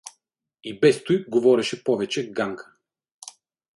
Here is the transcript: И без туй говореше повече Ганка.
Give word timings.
И 0.63 0.79
без 0.79 1.03
туй 1.03 1.23
говореше 1.29 1.83
повече 1.83 2.31
Ганка. 2.31 2.73